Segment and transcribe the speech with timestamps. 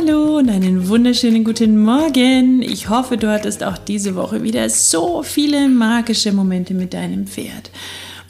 [0.00, 2.62] Hallo und einen wunderschönen guten Morgen.
[2.62, 7.70] Ich hoffe, du hattest auch diese Woche wieder so viele magische Momente mit deinem Pferd.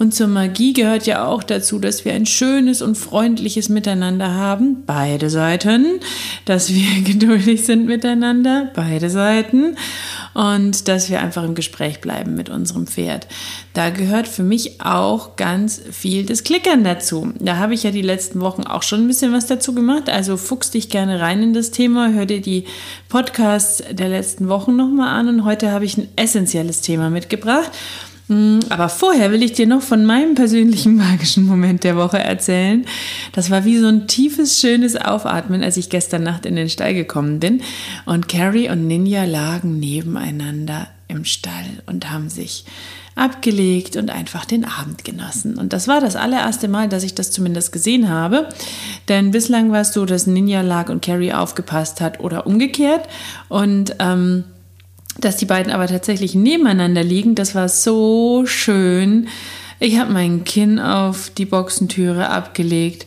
[0.01, 4.85] Und zur Magie gehört ja auch dazu, dass wir ein schönes und freundliches Miteinander haben,
[4.87, 6.01] beide Seiten,
[6.47, 9.77] dass wir geduldig sind miteinander, beide Seiten
[10.33, 13.27] und dass wir einfach im Gespräch bleiben mit unserem Pferd.
[13.75, 17.35] Da gehört für mich auch ganz viel das Klickern dazu.
[17.39, 20.09] Da habe ich ja die letzten Wochen auch schon ein bisschen was dazu gemacht.
[20.09, 22.65] Also fuchs dich gerne rein in das Thema, hör dir die
[23.11, 27.71] Podcasts der letzten Wochen nochmal an und heute habe ich ein essentielles Thema mitgebracht.
[28.31, 32.87] Hm, aber vorher will ich dir noch von meinem persönlichen magischen Moment der Woche erzählen.
[33.33, 36.95] Das war wie so ein tiefes, schönes Aufatmen, als ich gestern Nacht in den Stall
[36.95, 37.61] gekommen bin.
[38.07, 42.65] Und Carrie und Ninja lagen nebeneinander im Stall und haben sich
[43.17, 45.59] abgelegt und einfach den Abend genossen.
[45.59, 48.49] Und das war das allererste Mal, dass ich das zumindest gesehen habe.
[49.09, 53.09] Denn bislang war es so, dass Ninja lag und Carrie aufgepasst hat oder umgekehrt.
[53.49, 54.45] Und ähm,
[55.19, 59.29] dass die beiden aber tatsächlich nebeneinander liegen, das war so schön.
[59.79, 63.07] Ich habe mein Kinn auf die Boxentüre abgelegt,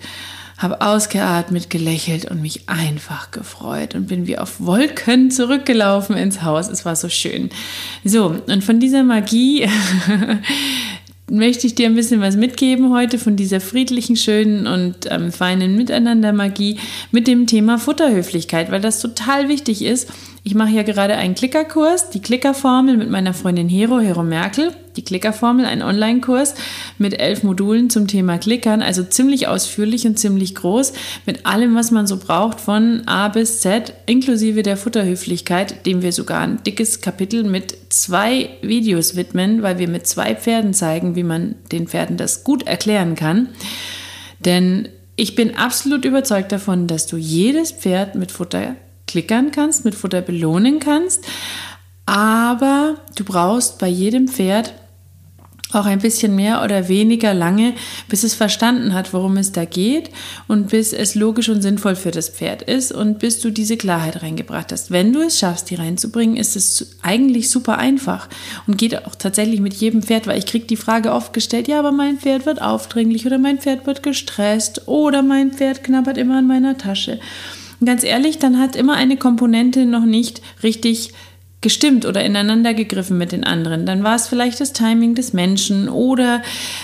[0.58, 6.70] habe ausgeatmet, gelächelt und mich einfach gefreut und bin wie auf Wolken zurückgelaufen ins Haus.
[6.70, 7.50] Es war so schön.
[8.04, 9.68] So, und von dieser Magie
[11.30, 15.76] möchte ich dir ein bisschen was mitgeben heute von dieser friedlichen, schönen und ähm, feinen
[15.76, 16.80] Miteinander-Magie
[17.12, 20.10] mit dem Thema Futterhöflichkeit, weil das total wichtig ist
[20.46, 24.74] ich mache ja gerade einen Klickerkurs, die Klickerformel mit meiner Freundin Hero, Hero Merkel.
[24.98, 26.54] Die Klickerformel, ein Online-Kurs
[27.00, 30.94] mit elf Modulen zum Thema Klickern, also ziemlich ausführlich und ziemlich groß,
[31.26, 36.12] mit allem, was man so braucht, von A bis Z, inklusive der Futterhöflichkeit, dem wir
[36.12, 41.24] sogar ein dickes Kapitel mit zwei Videos widmen, weil wir mit zwei Pferden zeigen, wie
[41.24, 43.48] man den Pferden das gut erklären kann.
[44.40, 48.76] Denn ich bin absolut überzeugt davon, dass du jedes Pferd mit Futter
[49.14, 51.24] klickern kannst, mit Futter belohnen kannst.
[52.08, 54.74] Aber du brauchst bei jedem Pferd
[55.72, 57.74] auch ein bisschen mehr oder weniger lange,
[58.08, 60.10] bis es verstanden hat, worum es da geht
[60.48, 64.22] und bis es logisch und sinnvoll für das Pferd ist und bis du diese Klarheit
[64.22, 64.92] reingebracht hast.
[64.92, 68.30] Wenn du es schaffst, die reinzubringen, ist es eigentlich super einfach
[68.68, 71.80] und geht auch tatsächlich mit jedem Pferd, weil ich kriege die Frage oft gestellt, ja,
[71.80, 76.38] aber mein Pferd wird aufdringlich oder mein Pferd wird gestresst oder mein Pferd knabbert immer
[76.38, 77.20] an meiner Tasche.
[77.86, 81.14] Ganz ehrlich, dann hat immer eine Komponente noch nicht richtig
[81.64, 83.88] gestimmt oder ineinander gegriffen mit den anderen.
[83.88, 86.44] Dann war es vielleicht das Timing des Menschen oder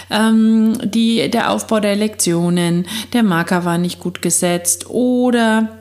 [0.09, 5.75] ähm, die, der Aufbau der Lektionen, der Marker war nicht gut gesetzt oder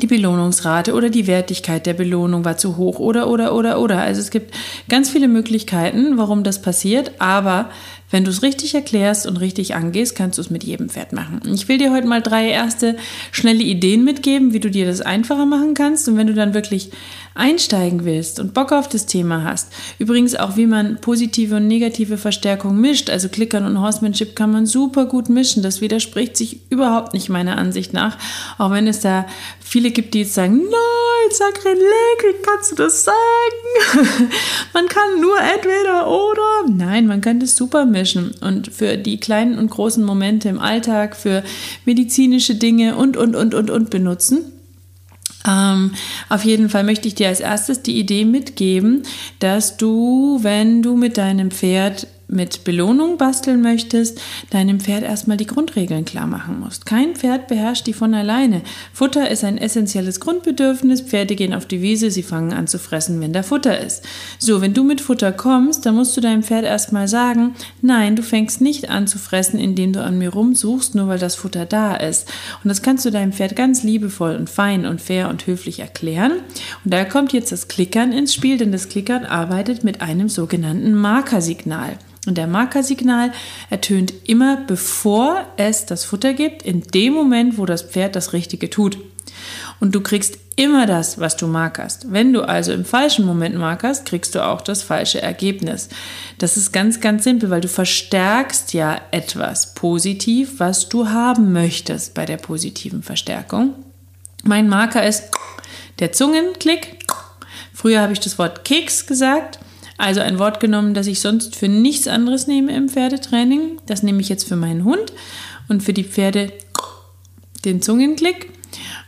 [0.00, 4.00] die Belohnungsrate oder die Wertigkeit der Belohnung war zu hoch oder oder oder oder.
[4.00, 4.54] Also es gibt
[4.88, 7.68] ganz viele Möglichkeiten, warum das passiert, aber
[8.10, 11.40] wenn du es richtig erklärst und richtig angehst, kannst du es mit jedem Pferd machen.
[11.54, 12.96] Ich will dir heute mal drei erste
[13.30, 16.08] schnelle Ideen mitgeben, wie du dir das einfacher machen kannst.
[16.08, 16.90] Und wenn du dann wirklich
[17.34, 22.18] einsteigen willst und Bock auf das Thema hast, übrigens auch, wie man positive und negative
[22.18, 25.62] Verstärkung mischt, also Klickern und Horsemanship kann man super gut mischen.
[25.62, 28.18] Das widerspricht sich überhaupt nicht meiner Ansicht nach,
[28.58, 29.26] auch wenn es da
[29.60, 31.84] viele gibt, die jetzt sagen, nein, Sakrileg,
[32.24, 33.14] wie kannst du das sagen?
[34.74, 36.40] man kann nur entweder oder.
[36.68, 40.58] Nein, man kann das super mischen mischen und für die kleinen und großen Momente im
[40.58, 41.42] Alltag, für
[41.84, 44.38] medizinische Dinge und, und, und, und, und benutzen.
[45.46, 45.92] Ähm,
[46.28, 49.04] auf jeden Fall möchte ich dir als erstes die Idee mitgeben,
[49.38, 55.46] dass du, wenn du mit deinem Pferd mit Belohnung basteln möchtest, deinem Pferd erstmal die
[55.46, 56.86] Grundregeln klar machen musst.
[56.86, 58.62] Kein Pferd beherrscht die von alleine.
[58.92, 61.02] Futter ist ein essentielles Grundbedürfnis.
[61.02, 64.04] Pferde gehen auf die Wiese, sie fangen an zu fressen, wenn da Futter ist.
[64.38, 68.22] So, wenn du mit Futter kommst, dann musst du deinem Pferd erstmal sagen, nein, du
[68.22, 71.94] fängst nicht an zu fressen, indem du an mir rumsuchst, nur weil das Futter da
[71.96, 72.28] ist.
[72.62, 76.32] Und das kannst du deinem Pferd ganz liebevoll und fein und fair und höflich erklären.
[76.84, 80.94] Und da kommt jetzt das Klickern ins Spiel, denn das Klickern arbeitet mit einem sogenannten
[80.94, 81.98] Markersignal.
[82.26, 83.32] Und der Markersignal
[83.70, 88.68] ertönt immer, bevor es das Futter gibt, in dem Moment, wo das Pferd das Richtige
[88.68, 88.98] tut.
[89.80, 92.12] Und du kriegst immer das, was du markerst.
[92.12, 95.88] Wenn du also im falschen Moment markerst, kriegst du auch das falsche Ergebnis.
[96.36, 102.12] Das ist ganz, ganz simpel, weil du verstärkst ja etwas positiv, was du haben möchtest
[102.12, 103.74] bei der positiven Verstärkung.
[104.42, 105.30] Mein Marker ist
[105.98, 106.98] der Zungenklick.
[107.72, 109.58] Früher habe ich das Wort Keks gesagt.
[110.00, 113.82] Also ein Wort genommen, das ich sonst für nichts anderes nehme im Pferdetraining.
[113.84, 115.12] Das nehme ich jetzt für meinen Hund
[115.68, 116.50] und für die Pferde
[117.66, 118.50] den Zungenklick.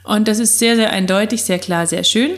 [0.05, 2.33] Und das ist sehr, sehr eindeutig, sehr klar, sehr schön.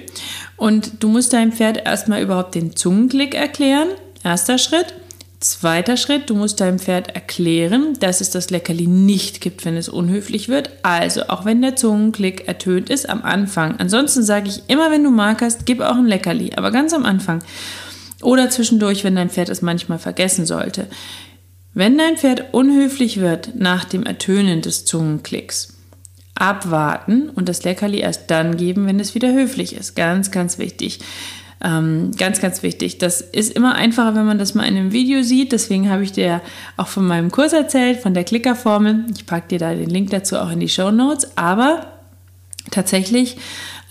[0.56, 3.88] Und du musst deinem Pferd erstmal überhaupt den Zungenklick erklären.
[4.22, 4.94] Erster Schritt.
[5.40, 9.88] Zweiter Schritt, du musst deinem Pferd erklären, dass es das Leckerli nicht gibt, wenn es
[9.88, 10.70] unhöflich wird.
[10.84, 13.74] Also, auch wenn der Zungenklick ertönt ist am Anfang.
[13.78, 17.42] Ansonsten sage ich immer, wenn du markerst, gib auch ein Leckerli, aber ganz am Anfang.
[18.24, 20.88] Oder zwischendurch, wenn dein Pferd es manchmal vergessen sollte.
[21.74, 25.74] Wenn dein Pferd unhöflich wird nach dem Ertönen des Zungenklicks,
[26.34, 29.94] abwarten und das Leckerli erst dann geben, wenn es wieder höflich ist.
[29.94, 31.00] Ganz, ganz wichtig.
[31.62, 32.98] Ähm, ganz, ganz wichtig.
[32.98, 35.52] Das ist immer einfacher, wenn man das mal in einem Video sieht.
[35.52, 36.40] Deswegen habe ich dir
[36.76, 39.06] auch von meinem Kurs erzählt, von der Klickerformel.
[39.14, 41.36] Ich packe dir da den Link dazu auch in die Show Notes.
[41.36, 41.86] Aber
[42.70, 43.36] tatsächlich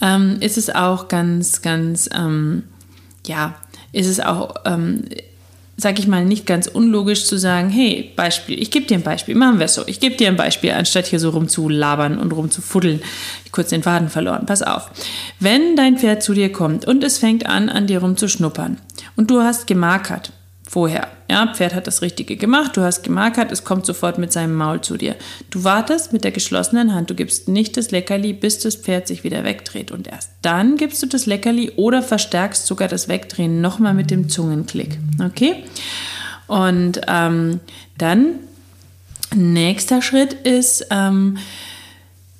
[0.01, 2.63] ähm, ist es auch ganz, ganz, ähm,
[3.25, 3.55] ja,
[3.93, 5.05] ist es auch, ähm,
[5.77, 9.35] sag ich mal, nicht ganz unlogisch zu sagen, hey, Beispiel, ich gebe dir ein Beispiel,
[9.35, 13.01] machen wir es so, ich gebe dir ein Beispiel, anstatt hier so rumzulabern und rumzufuddeln.
[13.51, 14.89] Kurz den Faden verloren, pass auf.
[15.39, 18.77] Wenn dein Pferd zu dir kommt und es fängt an, an dir rumzuschnuppern
[19.15, 20.31] und du hast gemarkert,
[20.67, 21.07] vorher.
[21.29, 24.81] Ja, Pferd hat das Richtige gemacht, du hast gemarkert, es kommt sofort mit seinem Maul
[24.81, 25.15] zu dir.
[25.49, 29.23] Du wartest mit der geschlossenen Hand, du gibst nicht das Leckerli, bis das Pferd sich
[29.23, 33.93] wieder wegdreht und erst dann gibst du das Leckerli oder verstärkst sogar das Wegdrehen nochmal
[33.93, 34.97] mit dem Zungenklick.
[35.23, 35.63] Okay?
[36.47, 37.59] Und ähm,
[37.97, 38.35] dann,
[39.35, 41.37] nächster Schritt ist, ähm,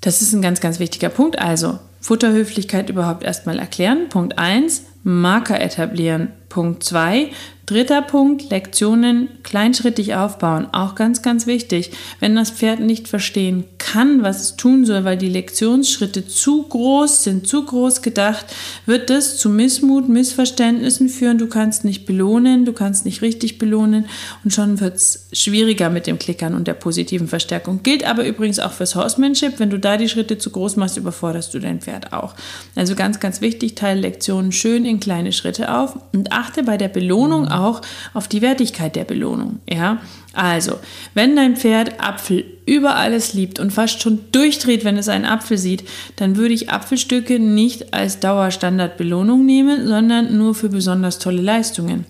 [0.02, 4.10] das ist ein ganz, ganz wichtiger Punkt, also Futterhöflichkeit überhaupt erstmal erklären.
[4.10, 6.34] Punkt 1, Marker etablieren.
[6.50, 7.32] Punkt 2,
[7.66, 10.68] Dritter Punkt, Lektionen kleinschrittig aufbauen.
[10.74, 11.92] Auch ganz, ganz wichtig.
[12.20, 17.24] Wenn das Pferd nicht verstehen kann, was es tun soll, weil die Lektionsschritte zu groß
[17.24, 18.46] sind, zu groß gedacht,
[18.86, 21.38] wird das zu Missmut, Missverständnissen führen.
[21.38, 24.08] Du kannst nicht belohnen, du kannst nicht richtig belohnen
[24.44, 27.82] und schon wird es schwieriger mit dem Klickern und der positiven Verstärkung.
[27.84, 29.60] Gilt aber übrigens auch fürs Horsemanship.
[29.60, 32.36] Wenn du da die Schritte zu groß machst, überforderst du dein Pferd auch.
[32.76, 36.90] Also ganz, ganz wichtig, teile Lektionen schön in kleine Schritte auf und achte bei der
[36.90, 37.82] Belohnung auch
[38.14, 39.60] auf die Wertigkeit der Belohnung.
[39.70, 40.00] Ja,
[40.34, 40.80] also,
[41.14, 45.58] wenn dein Pferd Apfel über alles liebt und fast schon durchdreht, wenn es einen Apfel
[45.58, 45.84] sieht,
[46.16, 52.06] dann würde ich Apfelstücke nicht als Dauerstandardbelohnung nehmen, sondern nur für besonders tolle Leistungen.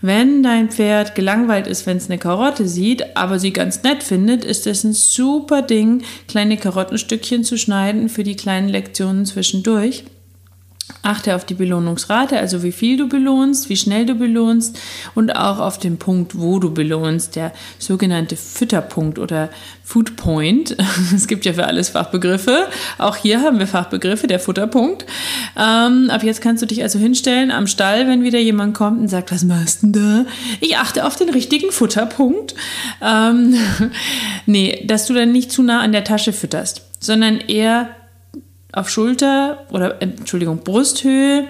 [0.00, 4.44] Wenn dein Pferd gelangweilt ist, wenn es eine Karotte sieht, aber sie ganz nett findet,
[4.44, 10.04] ist es ein super Ding, kleine Karottenstückchen zu schneiden für die kleinen Lektionen zwischendurch.
[11.02, 14.78] Achte auf die Belohnungsrate, also wie viel du belohnst, wie schnell du belohnst
[15.14, 19.50] und auch auf den Punkt, wo du belohnst, der sogenannte Fütterpunkt oder
[19.84, 20.76] Food Point.
[21.14, 22.68] Es gibt ja für alles Fachbegriffe.
[22.98, 25.06] Auch hier haben wir Fachbegriffe, der Futterpunkt.
[25.56, 29.08] Ähm, ab jetzt kannst du dich also hinstellen am Stall, wenn wieder jemand kommt und
[29.08, 30.30] sagt, was machst du denn da?
[30.60, 32.54] Ich achte auf den richtigen Futterpunkt.
[33.02, 33.54] Ähm,
[34.46, 37.88] nee, dass du dann nicht zu nah an der Tasche fütterst, sondern eher
[38.72, 41.48] auf Schulter oder Entschuldigung, Brusthöhe,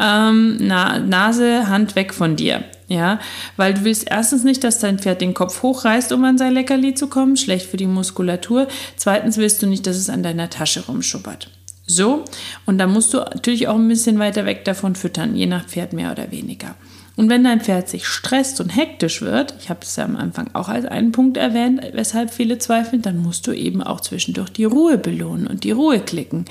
[0.00, 2.64] ähm, Na Nase, Hand weg von dir.
[2.88, 3.20] Ja,
[3.56, 6.94] weil du willst erstens nicht, dass dein Pferd den Kopf hochreißt, um an sein Leckerli
[6.94, 8.66] zu kommen, schlecht für die Muskulatur.
[8.96, 11.50] Zweitens willst du nicht, dass es an deiner Tasche rumschuppert.
[11.86, 12.24] So,
[12.66, 15.92] und da musst du natürlich auch ein bisschen weiter weg davon füttern, je nach Pferd
[15.92, 16.74] mehr oder weniger.
[17.20, 20.48] Und wenn dein Pferd sich stresst und hektisch wird, ich habe es ja am Anfang
[20.54, 24.64] auch als einen Punkt erwähnt, weshalb viele zweifeln, dann musst du eben auch zwischendurch die
[24.64, 26.46] Ruhe belohnen und die Ruhe klicken.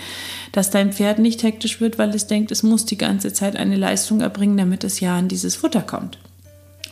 [0.51, 3.77] Dass dein Pferd nicht hektisch wird, weil es denkt, es muss die ganze Zeit eine
[3.77, 6.19] Leistung erbringen, damit es ja an dieses Futter kommt.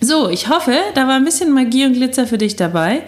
[0.01, 3.03] So, ich hoffe, da war ein bisschen Magie und Glitzer für dich dabei.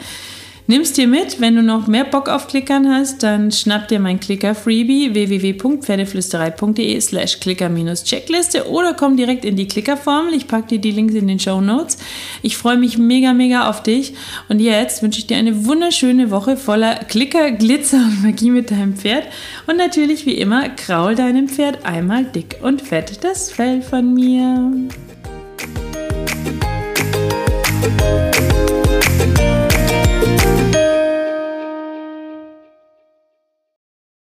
[0.70, 4.20] Nimm's dir mit, wenn du noch mehr Bock auf Klickern hast, dann schnapp dir mein
[4.20, 10.36] Klicker-Freebie www.pferdeflüsterei.de slash Klicker-Checkliste oder komm direkt in die Klickerformel.
[10.36, 11.98] Ich packe dir die Links in den Show Notes.
[12.44, 14.14] Ich freue mich mega, mega auf dich
[14.48, 18.96] und jetzt wünsche ich dir eine wunderschöne Woche voller Klicker, Glitzer und Magie mit deinem
[18.96, 19.24] Pferd
[19.66, 24.72] und natürlich wie immer kraul deinem Pferd einmal dick und fett das Fell von mir.